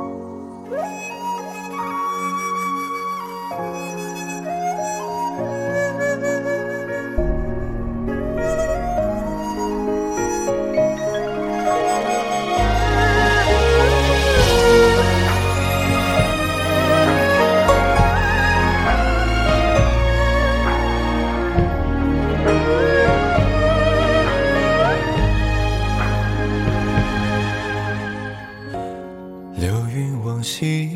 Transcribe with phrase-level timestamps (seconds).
[0.00, 0.27] Oh.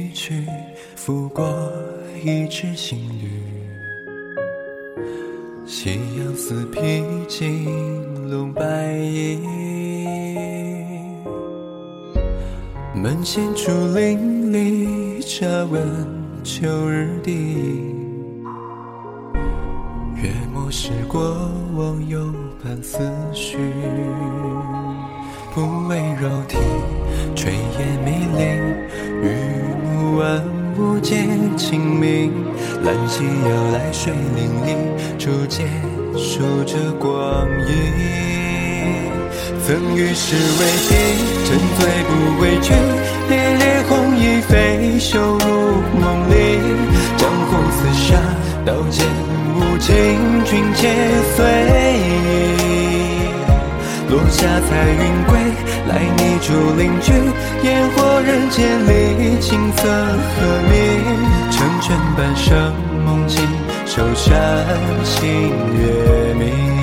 [0.02, 0.44] 一曲
[0.96, 1.46] 拂过
[2.24, 3.28] 一枝新绿，
[5.64, 9.38] 夕阳似披金笼白衣，
[12.96, 15.80] 门前竹林里乍闻
[16.42, 17.32] 秋日笛，
[20.16, 21.22] 月末时过
[21.76, 22.18] 往又
[22.60, 22.98] 盼思
[23.32, 23.56] 绪，
[25.54, 26.58] 不为柔荑。
[27.34, 28.42] 炊烟迷离，
[29.26, 29.28] 雨
[29.82, 30.42] 幕万
[30.78, 31.24] 物皆
[31.56, 32.32] 清明。
[32.84, 34.68] 兰溪摇来水淋漓，
[35.18, 35.68] 竹间
[36.16, 37.70] 数着光阴。
[39.64, 40.90] 曾与世为敌，
[41.46, 42.74] 沉醉不归去，
[43.28, 45.46] 烈烈红衣飞袖入
[46.00, 46.32] 梦里。
[47.16, 48.10] 江湖厮杀，
[48.66, 49.06] 刀剑
[49.56, 49.94] 无情，
[50.44, 50.88] 君且
[51.36, 51.81] 随。
[54.42, 55.38] 落下彩云归，
[55.86, 57.12] 来你竹林居，
[57.62, 60.36] 烟火人间里，琴瑟和
[60.68, 60.72] 鸣。
[61.52, 63.40] 成全半生梦境，
[63.86, 64.66] 守山
[65.04, 65.48] 星
[65.78, 66.81] 月明。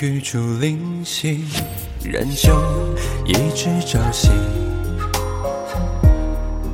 [0.00, 1.44] 雨竹林西，
[2.04, 2.52] 燃酒
[3.24, 4.28] 一枝朝夕。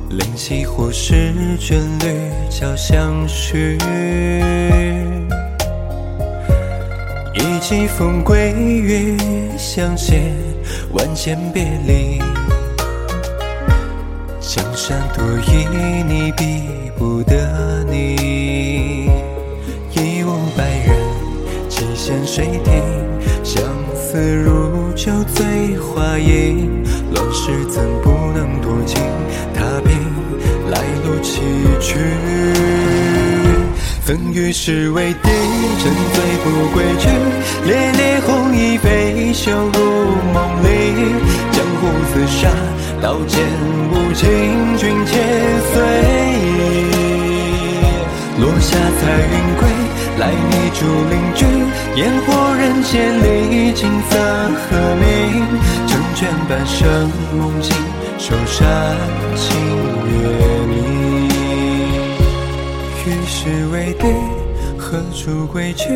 [0.09, 3.77] 灵犀或是眷侣交相许，
[7.33, 9.17] 一骑风归于
[9.57, 10.33] 相携，
[10.91, 12.19] 万千别离。
[14.41, 15.65] 江山多旖，
[16.05, 19.09] 旎比不得你。
[19.93, 20.97] 一无百人，
[21.69, 22.73] 几线水亭，
[23.53, 23.61] 相
[23.93, 26.83] 思如酒醉花影。
[27.13, 28.99] 乱世怎不能多情？
[29.53, 29.93] 踏平
[30.71, 31.39] 来路崎
[31.79, 31.93] 岖。
[34.03, 35.29] 曾与世为敌，
[35.77, 37.07] 沉醉不归去。
[37.67, 39.79] 烈烈红衣飞袖入
[40.33, 40.67] 梦里。
[41.51, 42.49] 江湖厮杀，
[43.03, 43.39] 刀剑
[43.91, 44.27] 无情，
[44.77, 45.11] 君且
[45.71, 45.75] 随
[46.41, 46.89] 意。
[48.41, 49.61] 落下彩云归，
[50.17, 50.79] 来你竹
[51.11, 51.52] 林居。
[51.95, 55.45] 烟火人间里，青色和鸣。
[55.87, 57.75] 成全半生梦境，
[58.17, 58.97] 守山
[59.35, 59.55] 清
[60.07, 60.11] 月
[60.67, 61.27] 明。
[63.05, 64.07] 与世为敌，
[64.75, 65.87] 何处归去？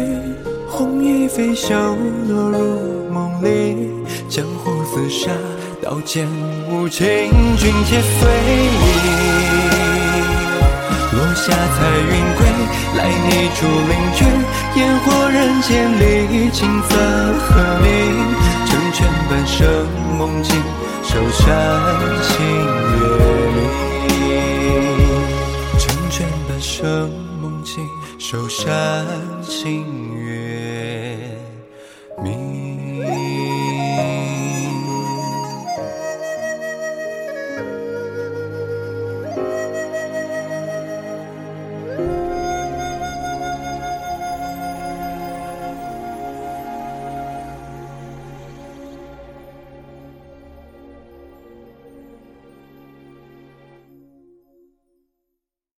[0.68, 1.74] 红衣飞袖
[2.28, 3.90] 落入梦里。
[4.30, 5.32] 江湖厮杀，
[5.82, 6.28] 刀剑
[6.70, 7.08] 无情，
[7.58, 9.37] 君且随意。
[11.38, 12.40] 下彩云归，
[12.98, 13.60] 来你竹
[13.90, 14.20] 林居。
[14.80, 16.04] 烟火人间里，
[16.52, 16.58] 青
[16.90, 16.92] 色
[17.46, 17.50] 和
[17.82, 17.86] 鸣。
[18.66, 18.98] 成全
[19.30, 19.56] 半生
[20.18, 20.50] 梦境，
[21.04, 21.46] 守山
[22.22, 22.34] 星
[22.98, 23.00] 月
[23.56, 23.58] 明。
[25.78, 26.16] 成全
[26.48, 26.76] 半生
[27.40, 27.88] 梦境，
[28.18, 28.66] 守山
[29.44, 30.27] 星月